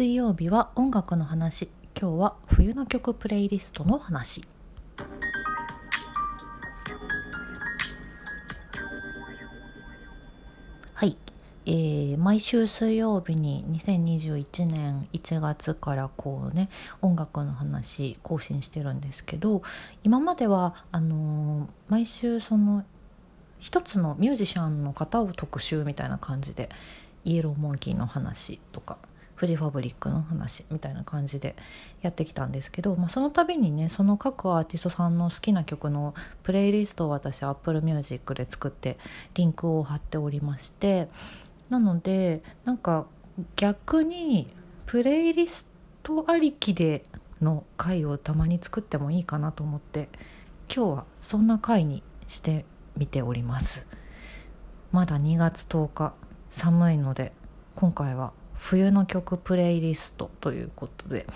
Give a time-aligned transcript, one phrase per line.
[0.00, 1.68] 水曜日は音楽の話。
[1.94, 4.42] 今日は冬の曲プレイリストの話。
[10.94, 11.18] はい、
[11.66, 16.70] えー毎週水曜日に2021年1月からこうね
[17.02, 19.60] 音楽の話更新してるんですけど
[20.02, 22.86] 今まではあのー毎週その
[23.58, 26.70] 一つのミュージシャンの方を特集みたいな感じで
[27.26, 28.96] イエローモンキーの話とか
[29.40, 31.56] フジファブリックの話みたいな感じで
[32.02, 38.98] やってきたんですけど、まあ、その度にねその各アーティストさんの好きな曲のプレイリストを私 Apple Music で作って
[39.32, 41.08] リンクを貼っておりまして
[41.70, 43.06] なのでなんか
[43.56, 44.52] 逆に
[44.84, 45.66] プレイリス
[46.02, 47.04] トありきで
[47.40, 50.10] の回をたまに作ってもいいかなと思って
[50.68, 53.86] 今日はそんな回にしてみております。
[54.92, 56.12] まだ2月10日
[56.50, 57.32] 寒いので
[57.74, 61.26] 今回は冬の曲プレイリストということで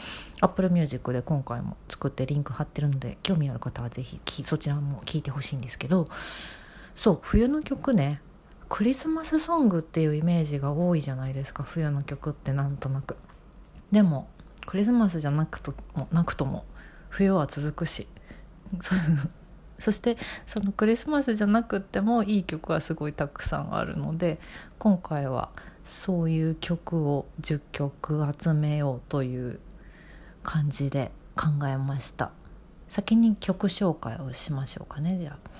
[0.41, 6.09] Apple Music で今回も作ってリンク貼ってるので興味ある方はぜひそちらも聞いてほしいんですけど
[6.95, 8.21] そう冬の曲ね
[8.69, 13.17] クリスマスソングっていうイメージが多いじゃないですか冬の曲ってなんとなく。
[13.91, 14.29] でも
[14.67, 16.65] クリスマスじゃなくともなくとも
[17.09, 18.07] 冬は続くし。
[19.79, 20.17] そして
[20.47, 24.39] そのクリスマスじゃなくってもいい曲はすごいたくさんあるので
[24.79, 25.51] 今回は
[25.85, 29.61] そういう曲を10曲集めようという
[30.43, 32.31] 感じで考えました。
[32.89, 35.19] 先に曲紹介をしましょうかね。
[35.19, 35.51] じゃあ。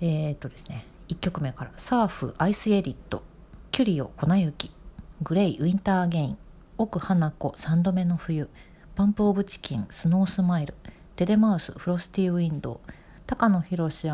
[0.00, 0.86] えー、っとですね。
[1.08, 3.22] 1曲目から「サーフ Ice Edit」
[3.72, 4.70] 「キュリオ粉雪」
[5.22, 6.38] 「GLAY Winter Again」
[6.78, 8.48] 「奥華子3度目の冬」
[8.94, 10.74] 「BUMP OF CHICKEN スノースマイル」
[11.16, 12.80] 「DÉ DÉ MOUSE Frosty Window」
[13.26, 14.08] 高野寛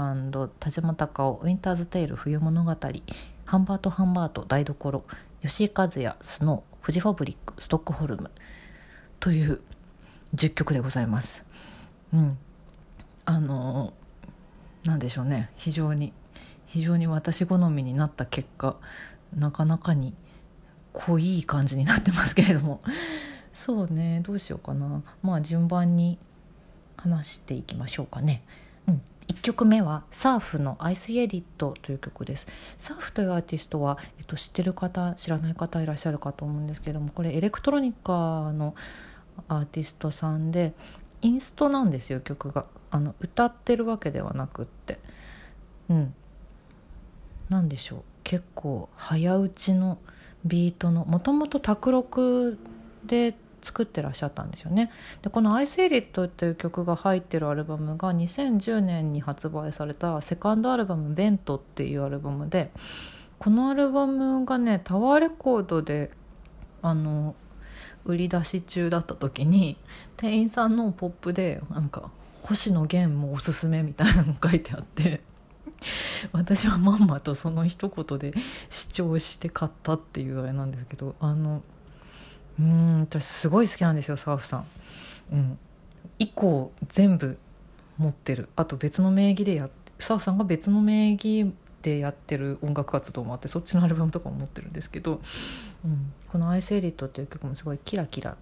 [0.59, 2.77] 田島貴男 Winter's Tale 冬物語。
[3.47, 5.05] ハンバートハンバート台所。
[5.43, 8.31] 吉井和哉 SNOW フジファブリックストックホルム
[9.21, 9.61] という
[10.35, 11.45] 10曲でございます。
[12.13, 12.39] うん、
[13.25, 13.93] あの
[14.85, 15.51] なんでしょうね。
[15.57, 16.13] 非常に
[16.67, 18.77] 非常に私好みになった結果
[19.37, 20.15] なかなかに
[20.93, 22.81] 濃い感じになってますけれども。
[23.53, 24.21] そうね。
[24.23, 25.03] どうしようかな。
[25.23, 26.19] まあ順番に
[26.97, 28.45] 話していきましょうかね。
[29.29, 32.47] 1曲目はサーフの「アイスエディット」という曲です。
[32.79, 38.75] サーフというアーティストは、えっと、知ってる方知らない方いらっしゃるかと思うんですけどもこれエレクトロニカの
[39.49, 40.75] アーティストさんで
[41.23, 42.67] インストなんですよ曲が。
[42.91, 45.01] あの歌ってるわけではなくって。
[45.89, 46.15] うん。
[47.49, 48.03] なんでしょう。
[48.23, 49.99] 結構早打ちの
[50.45, 52.59] ビートのもともと卓録
[53.05, 53.35] で
[53.67, 54.93] 作ってらっしゃったんですよね。
[55.23, 62.71] でこの「アイスエディット」っていう曲が入ってるアルバムが2010年に発売されたセカンドアルバム「ベント」っていうアルバムで
[63.41, 66.11] このアルバムがねタワーレコードで
[66.83, 67.35] あの
[68.05, 69.77] 売り出し中だった時に
[70.17, 72.11] 店員さんのポップでなんか
[72.45, 75.23] 「星野源もおすすめ」みたいなの書いてあって
[76.33, 78.33] 私はまんまとその一言で
[78.71, 81.63] 視聴して買ったっていうあれなんですけどあの
[82.59, 84.67] うん私すごい好きなんですよサーフさん。
[85.33, 85.59] うん、
[86.19, 87.39] 以降全部
[87.99, 88.49] 持ってる。
[88.57, 89.69] あと別の名義でや
[89.99, 91.53] サーフさんが別の名義
[91.83, 95.21] でやってる音楽活動もあってそっちのアルバムとかも持ってるんですけど、
[95.85, 98.37] うん、この「アイスエディット」っていう曲もすごいキラキラ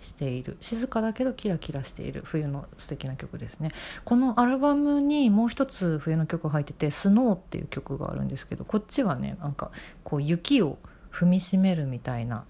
[0.00, 0.56] している。
[0.60, 2.22] 静かだけどキラキラしている。
[2.24, 3.70] 冬の素敵な曲ですね。
[4.04, 9.70] このアルバムにもう一つ冬の曲入ってて「スノーっていう曲があるんですけどこっちはねなんか
[10.02, 10.78] こう雪を
[11.12, 12.44] 踏みしめるみたいな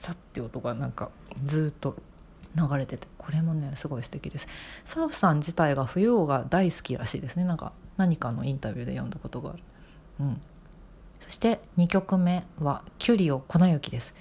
[0.00, 1.10] さって音がなんか
[1.44, 1.94] ずっと
[2.56, 4.48] 流れててこれもねすごい素敵です。
[4.86, 7.44] サーフさん自体が冬が大好きらしいですね。
[7.44, 9.62] なんか何かのインタビューで読んだことがある。
[10.20, 10.40] うん。
[11.26, 14.14] そして2曲目は「キュリオ粉雪」です。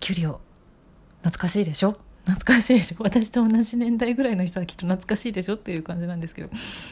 [0.00, 0.40] キュリオ
[1.18, 1.98] 懐かしいでしょ？
[2.24, 2.96] 懐かしいでしょ？
[3.00, 6.48] 私と同じ年代ぐらいの人はきっと懐かしいでしょっていう感じなんですけど。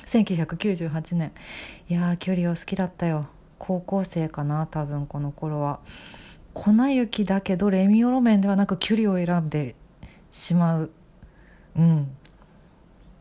[0.07, 1.33] 1998年。
[1.89, 3.27] いやーキュリオ好きだったよ。
[3.59, 5.81] 高校生かな多分この頃は。
[6.55, 9.75] 粉雪だけどレミオロメンではなくキュリを選んで
[10.31, 10.91] しまう。
[11.77, 12.11] うん。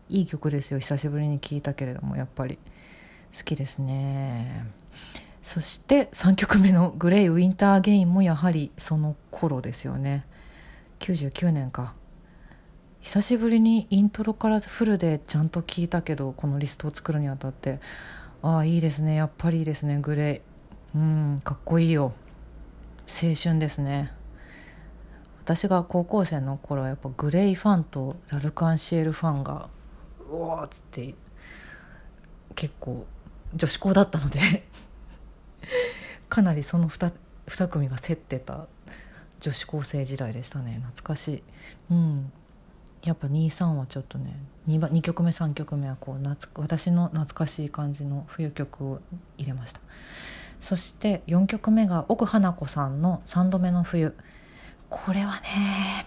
[0.10, 2.58] いい曲ですよ久しぶりに聴いたけれどもやっぱり
[3.38, 4.66] 好きですね。
[5.44, 10.26] そして3曲目の「グレイ・ウィンター・ゲイン」もやはりその頃ですよね。
[11.00, 11.94] 99年か。
[13.02, 17.80] 久しぶりにイントロからフルでちゃんと聴いたけどこのリストを作るにあたって。
[18.42, 20.42] ああいいですねやっぱりいいですねグレ
[20.96, 20.98] イ。
[20.98, 22.14] うんかっこいいよ。
[23.10, 24.12] 青春ですね。
[25.44, 29.70] 私が高校生の頃はやっぱグレイファンとダルカンシエルファンが
[30.30, 31.16] うわーっつって
[32.54, 33.08] 結構
[33.56, 34.40] 女子校だったので
[36.30, 37.12] かなりその 2,
[37.48, 38.68] 2組が競ってた
[39.40, 40.80] 女子高生時代でしたね。
[40.86, 41.44] 懐かしい。
[41.90, 42.32] うん。
[43.04, 44.36] やっぱ23はちょっとね
[44.68, 49.02] 2, 2曲目3曲目はこう私の懐かしい感じの冬曲を
[49.38, 49.80] 入れました。
[50.62, 54.16] そして4曲目が奥花子さんの「3度目の冬」
[54.90, 56.06] これはね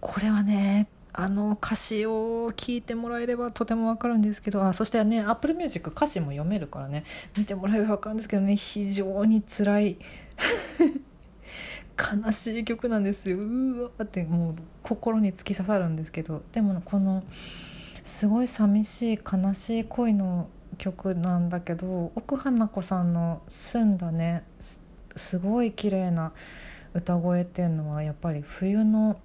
[0.00, 7.04] これはねあの歌詞を聞いてもらえればとてもわかるんですけどあそしてね Apple Music 歌詞も読めるからね
[7.36, 9.96] 見てもらえればわかるんですけどね非常に辛い
[12.24, 13.38] 悲しい曲なんですよ。
[13.38, 17.24] うわってもう心に突き刺さるんですけどでもこの
[18.04, 24.44] すごい寂しい悲しい恋の曲なんだけど奥花子さんの澄んだね
[25.16, 26.32] すごい綺麗な
[26.94, 29.20] 歌声っていうのはやっぱり冬の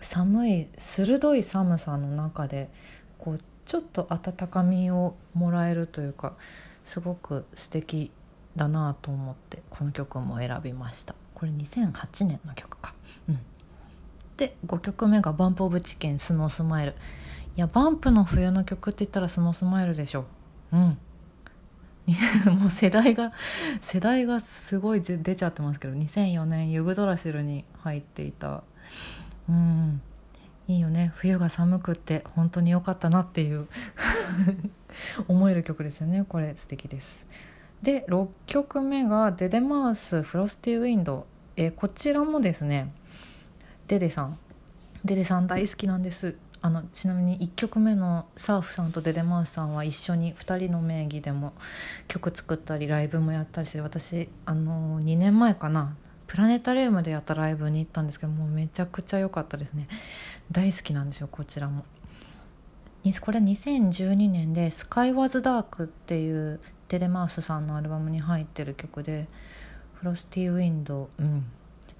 [0.00, 2.70] 寒い鋭い寒さの中で
[3.18, 6.34] こうちょっと温かみをもらえるというか
[6.84, 8.10] すごく素敵
[8.56, 11.14] だなと思ってこの曲も選びました。
[11.34, 12.94] これ2008年の曲か。
[13.28, 13.38] うん。
[14.36, 16.94] で5曲目が「バンプ・オブ・チキンスノースマイル」
[17.56, 20.26] いやバンプの冬の曲って言ったらスノースマイルでしょ。
[20.72, 20.98] うん。
[22.58, 23.32] もう世代が
[23.82, 28.62] 世代がすごい出ちゃってますけど2004年ユグドラシルに入っていた。
[29.48, 30.00] うん。
[30.68, 31.12] いいよね。
[31.16, 33.68] 冬が寒くって本当に良かったなっていう
[35.26, 36.24] 思える曲ですよね。
[36.28, 37.26] これ素敵です。
[37.82, 41.26] で6曲目が「デデマウスフロスティウィンド」
[41.56, 42.88] えこちらもですね
[43.86, 44.38] デデさん。
[45.04, 46.36] デデさん大好きなんです。
[46.60, 51.52] あのちなみに1曲目のサーフさんとデデマウスさんは一緒に2人の名義でも
[52.08, 55.94] 曲作ったりライブもやったりして私あの2年前かな
[56.26, 59.88] プラネタリウムでやったライブに行ったんですけどもうめちゃくちゃ良かったですね。
[60.52, 61.84] 大好きなんですよこちらも。
[63.22, 69.26] これ2012年で「スカイ・ワズ・ダーク」っていうデデマウスさんのアルバムに入ってる曲で
[69.94, 71.46] 「フロスティー・ウィンドウ」うん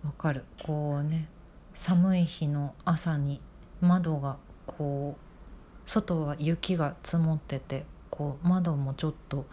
[0.04, 0.44] わかる。
[0.62, 1.28] こうね
[1.74, 3.40] 寒い日の朝に
[3.80, 4.36] 窓が
[4.68, 9.46] こう外は雪が積もっててこう窓もちょっと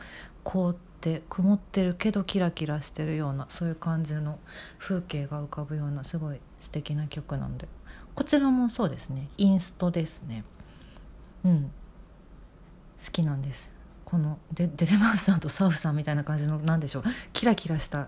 [0.43, 4.39] 凍って曇ってるけどキラキラしてるようなそういう感じの
[4.77, 7.67] 風景が浮かぶようなすごい素敵な曲なんで。
[8.13, 9.29] こちらもそうですね。
[9.37, 10.43] インストですね。
[11.43, 11.71] うん。
[13.03, 13.71] 好きなんです。
[14.05, 17.03] このデデゼマウスさんとサウフさんみたいな感じの何でしょう。
[17.33, 18.07] キラキラした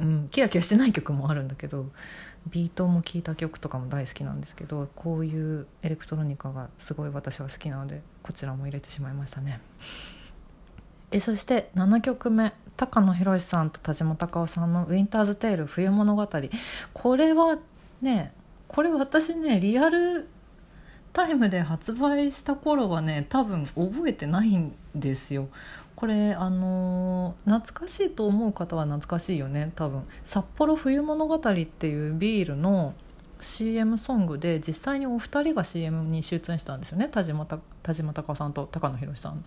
[0.00, 1.86] うんキラキラしてない曲もあるんだけど
[2.50, 9.60] ビートも聴いた曲とかも大好きなんですけどこういうエレクトロニカがすごい私は好きなのでこちらも入れてしまいましたね。
[11.10, 16.28] えそして7曲目高野宏さんと田島隆夫さんの「ウィンターズ・テイル冬物語」
[16.92, 17.58] これは
[18.02, 18.32] ね
[18.68, 20.28] これ私ねリアル
[21.16, 25.48] タイムで発売した頃はね多分覚えてないんですよ。
[25.94, 29.72] これあのー、懐かしいと思う方は懐かしいよね。
[29.76, 32.92] 多分「札幌冬物語」っていうビールの
[33.40, 37.08] CM ソングで実際にお二人が CM に出演したんですよね。
[37.08, 39.42] 田島田島隆さんと高野宏さん。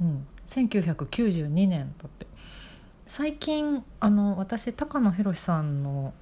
[0.00, 2.26] うん、1992年だって。
[3.06, 6.14] 最近あの私高野宏さんの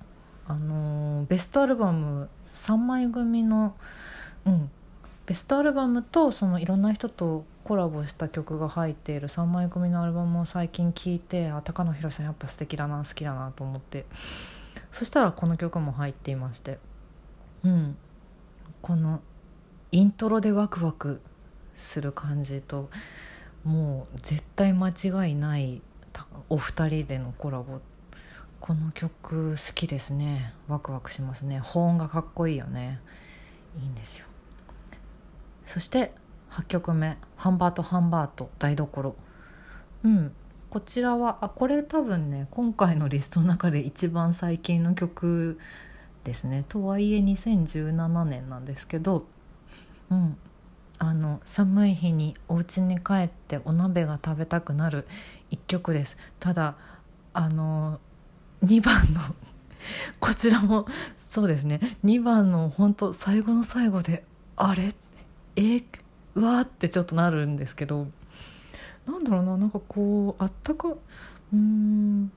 [0.49, 3.77] あのベストアルバム3枚組の、
[4.45, 4.71] うん、
[5.27, 14.05] ベストアルバムとそのいろんな人とコラボした曲が入っている3枚組のアルバムを最近聴いてあ高野宏さんやっぱ素敵だな好きだなと思って。
[14.91, 16.79] そしたらこの曲も入っていまして。
[17.63, 17.97] うん。
[18.81, 19.21] この
[19.93, 21.21] イントロでワクワク
[21.75, 22.91] する感じと
[23.65, 25.83] もう絶対間違いない
[26.49, 27.81] お二人でのコラボ。
[28.61, 30.55] この曲好きですね。
[30.69, 31.59] ワクワクしますね。
[31.61, 33.01] 保音がかっこいいよね。
[33.81, 34.27] いいんですよ。
[35.67, 36.13] そして
[36.51, 39.15] 8曲目「ハンバートハンバート台所」
[40.05, 40.33] うん。
[40.71, 45.59] こちらはあこれ多分ね今回のリストの中で一番最近の曲
[46.25, 46.65] ですね。
[46.69, 49.27] とはいえ2017年なんですけど
[50.11, 50.37] うん。
[50.99, 55.09] あの寒い日にお家に帰ってお鍋が食べたくなる
[55.51, 56.17] 一曲です。
[56.39, 56.77] ただ
[57.35, 57.99] あの
[58.65, 59.21] 2番の
[60.21, 61.99] こちらもそうですね。
[62.05, 64.95] 2番の本当最後の最後であれ
[65.57, 65.83] え
[66.35, 68.07] うわーってちょっとなるんですけど
[69.07, 70.95] なんだろうななんかこうあったか
[71.53, 72.33] うん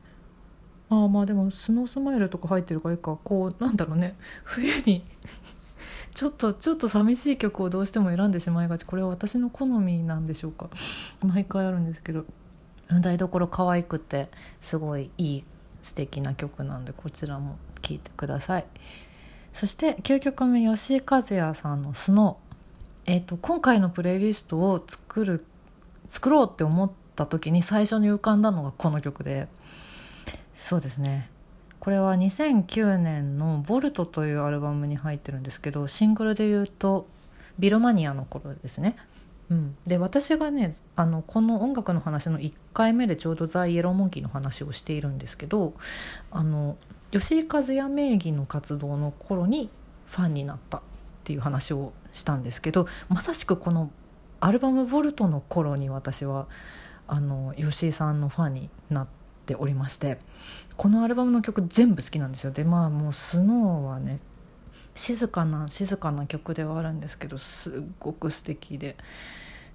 [0.90, 5.04] ああまあでもスノースマイルとか入ってるからいいかこうなんだろうね冬に
[6.16, 8.86] ちょっとちょっと寂しい曲をどうしても選んでしまいがち。
[8.86, 10.70] これは私の好みなんでしょうか。
[11.22, 12.24] 毎回あるんですけど。
[13.02, 14.30] 台所可愛くて
[14.62, 15.44] すごいいい
[15.82, 18.66] 素敵な曲なんでこちらも聴いてください。
[19.54, 22.45] そして9曲目吉井和也さんの「スノー」
[23.08, 25.46] えーと、今回のプレイリストを作る
[26.08, 29.48] 作ろうって思った時に最初に浮かんだのがこの曲で
[30.56, 31.30] そうですね
[31.80, 37.08] これは2009年の「ボルト」というアルバムに入ってるんですけどシングルで言うと
[37.60, 38.96] 「ビロマニア」の頃ですね。
[39.52, 45.76] うん、で私がねあのこの音楽の話の1回目でちょうどザ・イエローモンキーの話をしているんですけど
[46.32, 46.78] あの
[47.12, 49.70] 吉井和也名義の活動の頃に
[50.08, 50.82] ファンになったっ
[51.24, 53.92] ていう話をしたんですけどまさしくこの
[54.40, 56.48] アルバム「ボルト」の頃に私は
[57.08, 59.08] あの吉井さんのファンになっ
[59.46, 60.18] ておりまして
[60.78, 64.20] このアルバムの曲全部好きなんですよでまあもうスノーはね
[64.96, 68.96] 静かな静かな曲ではあるんですけどすっごく素敵で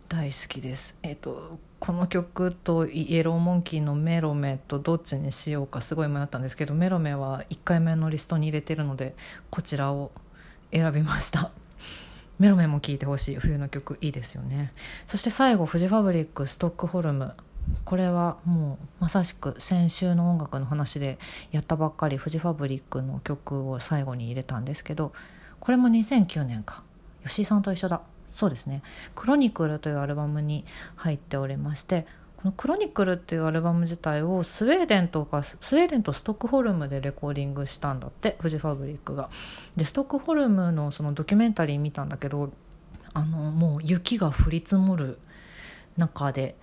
[0.08, 0.96] 大好きです。
[1.04, 9.14] えっ、ー、とこの曲とイエローモンキーのメロメとどっちにしようかすごい迷ったんですけどメロメは1回目のリストに入れてるので
[9.50, 10.10] こちらを
[10.72, 11.52] 選びました
[12.40, 14.72] メロメも聴いてほしい冬の曲いいですよね。
[15.06, 17.34] そして最後フジファブリックストックホルム。
[17.84, 21.18] これはもうまさしく先週の音楽の話で
[21.52, 25.12] やったばっかりフジファブリックの曲を最後に入れたんですけど
[25.60, 26.82] これも2009年か。
[27.26, 28.00] 吉井さんと一緒だ。
[28.32, 28.82] そうですね
[29.14, 32.06] 「クロニクル」というアルバムに入っておりまして
[32.42, 39.28] この「クロニクル」っていうアルバム自体をスウェーデンとかスウェーデンとストックホルムでレコーディングしたんだってフジファブリックが。
[39.76, 42.50] でストックホルムのそのドキュメンタリー見たんだけど
[43.12, 45.18] あのもう雪が降り積もる
[45.96, 46.56] 中で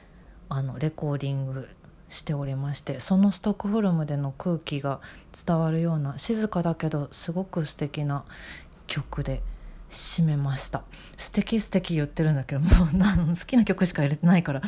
[0.50, 1.69] あのレコーディング
[2.10, 5.01] しておりましてそのストックホルムでの空気が
[5.46, 8.24] 伝わるような静かだけどすごく素敵な
[8.88, 9.43] 曲で
[9.91, 10.84] 締めました
[11.17, 14.62] 素敵素敵言ってるんだけどもう好きな曲しか入れてないから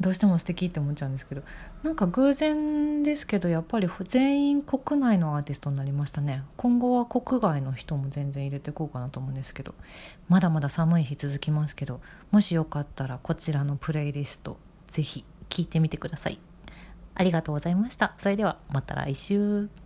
[0.00, 1.42] どうしても素敵って思っちゃうんですけど
[1.82, 6.42] なんか偶然ですけどやっぱり全員国内のアーティストになりましたね。
[6.56, 9.74] 今後は国外の人も全然入れていこうかなと思うんですけど
[10.28, 12.00] まだまだ寒い日続きますけど
[12.30, 14.56] もしよかったらこちらのプレイリスト
[14.88, 16.38] ぜひ聴いてみてください。
[17.16, 18.14] ありがとうございました。
[18.18, 19.68] それではまた来週。